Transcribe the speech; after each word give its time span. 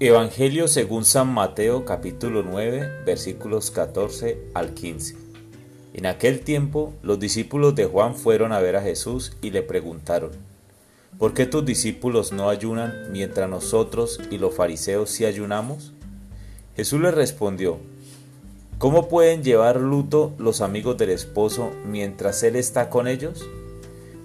Evangelio 0.00 0.66
según 0.66 1.04
San 1.04 1.32
Mateo 1.32 1.84
capítulo 1.84 2.42
9 2.42 3.04
versículos 3.06 3.70
14 3.70 4.48
al 4.52 4.74
15. 4.74 5.14
En 5.94 6.06
aquel 6.06 6.40
tiempo 6.40 6.92
los 7.00 7.20
discípulos 7.20 7.76
de 7.76 7.84
Juan 7.84 8.16
fueron 8.16 8.50
a 8.50 8.58
ver 8.58 8.74
a 8.74 8.82
Jesús 8.82 9.36
y 9.40 9.50
le 9.50 9.62
preguntaron, 9.62 10.32
¿por 11.16 11.32
qué 11.32 11.46
tus 11.46 11.64
discípulos 11.64 12.32
no 12.32 12.48
ayunan 12.48 13.12
mientras 13.12 13.48
nosotros 13.48 14.18
y 14.32 14.38
los 14.38 14.52
fariseos 14.56 15.10
sí 15.10 15.26
ayunamos? 15.26 15.92
Jesús 16.74 17.00
les 17.00 17.14
respondió, 17.14 17.78
¿cómo 18.78 19.08
pueden 19.08 19.44
llevar 19.44 19.80
luto 19.80 20.34
los 20.38 20.60
amigos 20.60 20.98
del 20.98 21.10
esposo 21.10 21.70
mientras 21.86 22.42
él 22.42 22.56
está 22.56 22.90
con 22.90 23.06
ellos? 23.06 23.48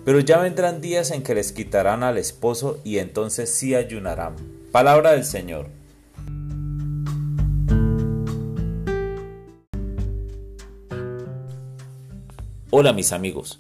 Pero 0.04 0.20
ya 0.20 0.40
vendrán 0.40 0.82
días 0.82 1.12
en 1.12 1.22
que 1.22 1.36
les 1.36 1.52
quitarán 1.52 2.02
al 2.02 2.18
esposo 2.18 2.80
y 2.84 2.98
entonces 2.98 3.52
sí 3.52 3.76
ayunarán. 3.76 4.59
Palabra 4.72 5.14
del 5.14 5.26
Señor. 5.26 5.66
Hola 12.70 12.94
mis 12.94 13.12
amigos. 13.12 13.58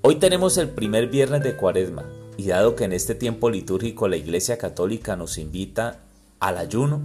Hoy 0.00 0.16
tenemos 0.16 0.58
el 0.58 0.68
primer 0.68 1.06
viernes 1.06 1.44
de 1.44 1.54
Cuaresma 1.54 2.02
y 2.36 2.48
dado 2.48 2.74
que 2.74 2.82
en 2.82 2.92
este 2.92 3.14
tiempo 3.14 3.50
litúrgico 3.50 4.08
la 4.08 4.16
Iglesia 4.16 4.58
Católica 4.58 5.14
nos 5.14 5.38
invita 5.38 6.00
al 6.40 6.58
ayuno 6.58 7.02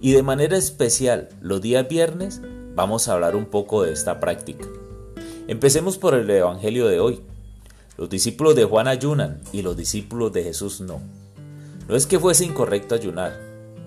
y 0.00 0.12
de 0.12 0.22
manera 0.22 0.56
especial 0.56 1.28
los 1.42 1.60
días 1.60 1.86
viernes, 1.86 2.40
vamos 2.74 3.08
a 3.08 3.12
hablar 3.12 3.36
un 3.36 3.44
poco 3.44 3.82
de 3.82 3.92
esta 3.92 4.20
práctica. 4.20 4.66
Empecemos 5.48 5.98
por 5.98 6.14
el 6.14 6.30
Evangelio 6.30 6.86
de 6.86 6.98
hoy. 6.98 7.20
Los 7.98 8.08
discípulos 8.08 8.56
de 8.56 8.64
Juan 8.64 8.88
ayunan 8.88 9.42
y 9.52 9.60
los 9.60 9.76
discípulos 9.76 10.32
de 10.32 10.44
Jesús 10.44 10.80
no. 10.80 11.19
No 11.90 11.96
es 11.96 12.06
que 12.06 12.20
fuese 12.20 12.44
incorrecto 12.44 12.94
ayunar. 12.94 13.36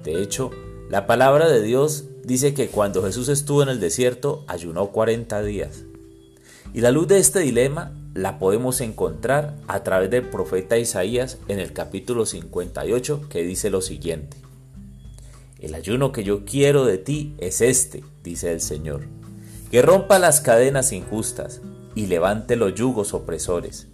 De 0.04 0.22
hecho, 0.22 0.52
la 0.90 1.08
palabra 1.08 1.48
de 1.48 1.62
Dios 1.62 2.04
dice 2.26 2.54
que 2.54 2.68
cuando 2.68 3.02
Jesús 3.02 3.30
estuvo 3.30 3.64
en 3.64 3.70
el 3.70 3.80
desierto 3.80 4.44
ayunó 4.50 4.88
40 4.88 5.42
días. 5.44 5.86
Y 6.74 6.82
la 6.82 6.92
luz 6.92 7.08
de 7.08 7.20
este 7.20 7.40
dilema 7.40 7.94
la 8.14 8.40
podemos 8.40 8.82
encontrar 8.82 9.56
a 9.70 9.84
través 9.84 10.10
del 10.10 10.30
profeta 10.30 10.78
Isaías 10.78 11.38
en 11.48 11.60
el 11.60 11.72
capítulo 11.72 12.26
58 12.26 13.30
que 13.30 13.42
dice 13.42 13.70
lo 13.70 13.80
siguiente. 13.80 14.36
El 15.62 15.74
ayuno 15.74 16.12
que 16.12 16.26
yo 16.26 16.44
quiero 16.44 16.84
de 16.84 16.98
ti 16.98 17.36
es 17.38 17.62
este, 17.62 18.04
dice 18.22 18.52
el 18.52 18.60
Señor, 18.60 19.06
que 19.72 19.82
rompa 19.82 20.20
las 20.20 20.42
cadenas 20.42 20.92
injustas 20.92 21.62
y 21.96 22.08
levante 22.08 22.58
los 22.58 22.76
yugos 22.76 23.14
opresores 23.14 23.88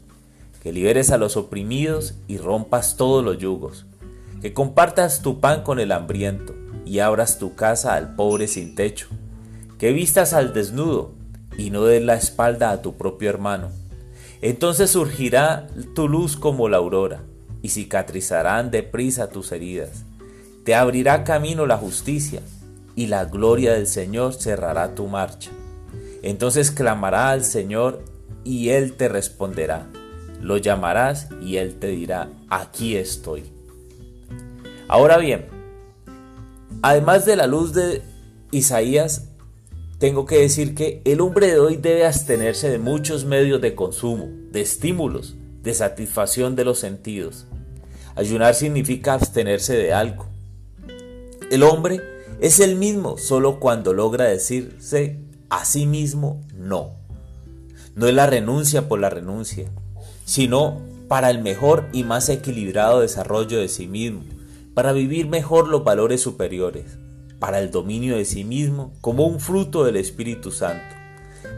que 0.62 0.74
liberes 0.74 1.12
a 1.12 1.18
los 1.18 1.38
oprimidos 1.38 2.16
y 2.28 2.38
rompas 2.38 2.98
todos 2.98 3.24
los 3.24 3.38
yugos, 3.38 3.86
que 4.42 4.54
compartas 4.54 5.22
tu 5.22 5.40
pan 5.40 5.64
con 5.64 5.80
el 5.80 5.92
hambriento 5.92 6.56
y 6.86 7.00
abras 7.00 7.40
tu 7.40 7.56
casa 7.56 7.96
al 7.96 8.16
pobre 8.16 8.48
sin 8.48 8.76
techo, 8.76 9.08
que 9.78 9.92
vistas 9.92 10.34
al 10.34 10.54
desnudo 10.54 11.14
y 11.58 11.70
no 11.70 11.84
des 11.84 12.04
la 12.04 12.16
espalda 12.16 12.72
a 12.72 12.82
tu 12.82 12.98
propio 12.98 13.30
hermano. 13.30 13.70
Entonces 14.42 14.92
surgirá 14.92 15.68
tu 15.96 16.08
luz 16.08 16.38
como 16.38 16.70
la 16.70 16.78
aurora 16.78 17.24
y 17.62 17.70
cicatrizarán 17.70 18.72
deprisa 18.72 19.30
tus 19.30 19.52
heridas. 19.52 20.06
Te 20.64 20.76
abrirá 20.76 21.24
camino 21.24 21.66
la 21.66 21.78
justicia 21.78 22.42
y 22.96 23.08
la 23.08 23.26
gloria 23.26 23.74
del 23.74 23.88
Señor 23.88 24.34
cerrará 24.34 24.96
tu 24.96 25.08
marcha. 25.08 25.52
Entonces 26.24 26.72
clamará 26.72 27.30
al 27.30 27.44
Señor 27.44 28.04
y 28.44 28.70
Él 28.70 28.94
te 28.94 29.10
responderá 29.10 29.88
lo 30.42 30.58
llamarás 30.58 31.28
y 31.42 31.58
él 31.58 31.76
te 31.80 31.88
dirá, 31.88 32.30
aquí 32.50 32.96
estoy. 32.96 33.44
Ahora 34.90 35.20
bien, 35.20 35.46
además 36.82 37.24
de 37.24 37.36
la 37.36 37.46
luz 37.46 37.74
de 37.76 38.02
Isaías, 38.52 39.30
tengo 40.00 40.26
que 40.26 40.40
decir 40.40 40.74
que 40.74 41.04
el 41.06 41.22
hombre 41.22 41.46
de 41.46 41.60
hoy 41.60 41.78
debe 41.78 42.08
abstenerse 42.08 42.72
de 42.72 42.80
muchos 42.80 43.24
medios 43.24 43.62
de 43.62 43.76
consumo, 43.76 44.30
de 44.52 44.62
estímulos, 44.62 45.36
de 45.62 45.76
satisfacción 45.76 46.56
de 46.56 46.66
los 46.66 46.80
sentidos. 46.80 47.46
Ayunar 48.16 48.56
significa 48.56 49.14
abstenerse 49.14 49.78
de 49.78 49.94
algo. 49.94 50.26
El 51.52 51.62
hombre 51.62 52.02
es 52.42 52.60
el 52.60 52.76
mismo 52.76 53.20
solo 53.20 53.60
cuando 53.60 53.94
logra 53.94 54.26
decirse 54.26 55.20
a 55.52 55.66
sí 55.66 55.86
mismo 55.86 56.42
no. 56.56 56.96
No 57.94 58.08
es 58.08 58.16
la 58.16 58.26
renuncia 58.26 58.88
por 58.88 59.00
la 59.00 59.12
renuncia, 59.12 59.70
sino 60.26 60.82
para 61.08 61.30
el 61.30 61.44
mejor 61.44 61.86
y 61.94 62.04
más 62.04 62.28
equilibrado 62.30 63.02
desarrollo 63.02 63.60
de 63.60 63.68
sí 63.68 63.86
mismo, 63.86 64.24
para 64.74 64.92
vivir 64.94 65.28
mejor 65.28 65.68
los 65.68 65.84
valores 65.84 66.22
superiores, 66.22 66.98
para 67.40 67.60
el 67.60 67.72
dominio 67.72 68.18
de 68.18 68.26
sí 68.26 68.44
mismo 68.44 68.94
como 69.02 69.26
un 69.26 69.40
fruto 69.40 69.84
del 69.84 69.96
Espíritu 69.96 70.52
Santo 70.52 70.96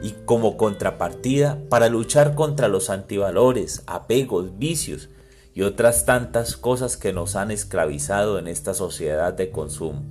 y 0.01 0.11
como 0.25 0.57
contrapartida 0.57 1.59
para 1.69 1.89
luchar 1.89 2.35
contra 2.35 2.67
los 2.67 2.89
antivalores, 2.89 3.83
apegos, 3.87 4.57
vicios 4.57 5.09
y 5.53 5.63
otras 5.63 6.05
tantas 6.05 6.55
cosas 6.55 6.97
que 6.97 7.13
nos 7.13 7.35
han 7.35 7.51
esclavizado 7.51 8.39
en 8.39 8.47
esta 8.47 8.73
sociedad 8.73 9.33
de 9.33 9.51
consumo. 9.51 10.03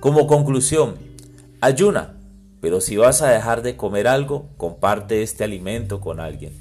Como 0.00 0.26
conclusión, 0.26 0.96
ayuna, 1.60 2.14
pero 2.60 2.80
si 2.80 2.96
vas 2.96 3.20
a 3.22 3.28
dejar 3.28 3.62
de 3.62 3.76
comer 3.76 4.06
algo, 4.06 4.48
comparte 4.56 5.22
este 5.22 5.44
alimento 5.44 6.00
con 6.00 6.20
alguien. 6.20 6.52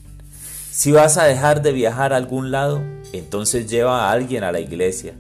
Si 0.72 0.92
vas 0.92 1.18
a 1.18 1.26
dejar 1.26 1.62
de 1.62 1.72
viajar 1.72 2.14
a 2.14 2.18
algún 2.18 2.52
lado, 2.52 2.82
entonces 3.14 3.70
lleva 3.70 4.08
a 4.08 4.12
alguien 4.12 4.44
a 4.44 4.52
la 4.52 4.60
iglesia. 4.60 5.14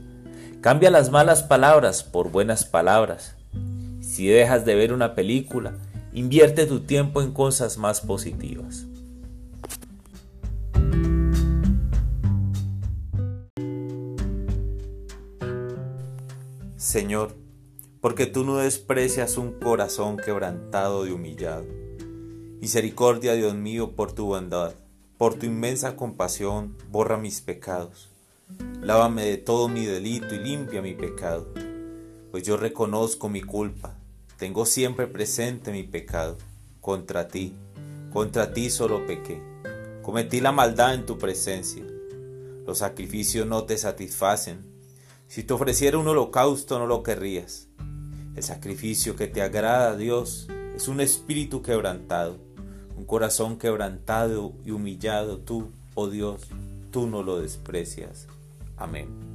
Cambia 0.64 0.90
las 0.90 1.12
malas 1.12 1.44
palabras 1.44 2.04
por 2.04 2.32
buenas 2.32 2.64
palabras. 2.64 3.36
Si 4.00 4.28
dejas 4.28 4.64
de 4.64 4.76
ver 4.76 4.94
una 4.94 5.14
película, 5.14 5.74
invierte 6.14 6.66
tu 6.66 6.80
tiempo 6.80 7.22
en 7.22 7.34
cosas 7.34 7.78
más 7.78 8.00
positivas. 8.00 8.86
Señor, 16.78 17.36
porque 18.00 18.26
tú 18.26 18.46
no 18.46 18.56
desprecias 18.56 19.36
un 19.36 19.60
corazón 19.60 20.16
quebrantado 20.16 21.06
y 21.06 21.12
humillado. 21.12 21.66
Misericordia, 22.62 23.34
Dios 23.34 23.54
mío, 23.54 23.98
por 23.98 24.14
tu 24.14 24.28
bondad 24.28 24.72
por 25.18 25.36
tu 25.36 25.46
inmensa 25.46 25.96
compasión, 25.96 26.76
borra 26.90 27.18
mis 27.18 27.40
pecados. 27.40 28.13
Lávame 28.82 29.26
de 29.26 29.38
todo 29.38 29.68
mi 29.70 29.86
delito 29.86 30.36
y 30.36 30.40
limpia 30.40 30.82
mi 30.82 30.94
pecado, 30.94 31.48
pues 32.32 32.44
yo 32.44 32.58
reconozco 32.58 33.30
mi 33.30 33.42
culpa, 33.42 33.96
tengo 34.38 34.66
siempre 34.66 35.08
presente 35.08 35.72
mi 35.72 35.84
pecado. 35.84 36.38
Contra 36.82 37.30
ti, 37.30 37.54
contra 38.12 38.54
ti 38.54 38.70
solo 38.70 39.06
pequé. 39.06 39.42
Cometí 40.02 40.42
la 40.42 40.52
maldad 40.52 40.94
en 40.96 41.06
tu 41.06 41.18
presencia. 41.18 41.84
Los 42.66 42.80
sacrificios 42.80 43.48
no 43.48 43.64
te 43.64 43.78
satisfacen. 43.78 44.66
Si 45.28 45.44
te 45.44 45.54
ofreciera 45.54 45.98
un 45.98 46.08
holocausto 46.08 46.78
no 46.78 46.88
lo 46.88 47.04
querrías. 47.04 47.70
El 48.36 48.44
sacrificio 48.44 49.16
que 49.16 49.28
te 49.28 49.42
agrada, 49.42 49.96
Dios, 49.96 50.50
es 50.76 50.90
un 50.90 51.00
espíritu 51.00 51.62
quebrantado 51.62 52.40
un 52.96 53.06
corazón 53.06 53.58
quebrantado 53.58 54.54
y 54.66 54.72
humillado, 54.72 55.40
tú, 55.40 55.72
oh 55.96 56.10
Dios, 56.10 56.42
tú 56.92 57.08
no 57.08 57.24
lo 57.24 57.40
desprecias. 57.40 58.28
Amén. 58.78 59.33